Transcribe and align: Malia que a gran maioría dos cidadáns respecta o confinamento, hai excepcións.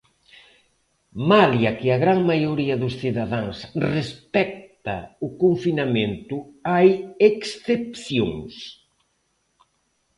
Malia 1.31 1.71
que 1.79 1.87
a 1.91 1.97
gran 2.03 2.19
maioría 2.31 2.75
dos 2.83 2.93
cidadáns 3.01 3.57
respecta 3.95 4.95
o 5.25 5.27
confinamento, 5.43 6.35
hai 6.71 6.89
excepcións. 7.29 8.53